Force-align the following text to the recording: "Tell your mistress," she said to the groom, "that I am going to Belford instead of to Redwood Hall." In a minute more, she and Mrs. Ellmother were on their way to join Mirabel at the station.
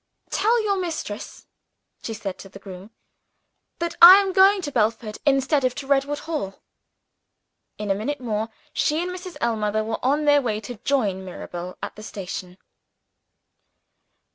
"Tell 0.31 0.63
your 0.63 0.77
mistress," 0.77 1.45
she 2.01 2.15
said 2.15 2.39
to 2.39 2.49
the 2.49 2.57
groom, 2.57 2.89
"that 3.77 3.93
I 4.01 4.15
am 4.15 4.33
going 4.33 4.63
to 4.63 4.71
Belford 4.71 5.19
instead 5.27 5.63
of 5.63 5.75
to 5.75 5.85
Redwood 5.85 6.17
Hall." 6.25 6.63
In 7.77 7.91
a 7.91 7.93
minute 7.93 8.19
more, 8.19 8.49
she 8.73 8.99
and 8.99 9.11
Mrs. 9.11 9.37
Ellmother 9.41 9.83
were 9.83 10.03
on 10.03 10.25
their 10.25 10.41
way 10.41 10.59
to 10.59 10.77
join 10.77 11.23
Mirabel 11.23 11.77
at 11.83 11.95
the 11.95 12.01
station. 12.01 12.57